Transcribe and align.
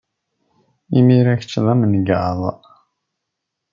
Imir-a, 0.97 1.33
kečč 1.39 1.53
d 1.65 1.67
amengaḍ. 1.73 2.39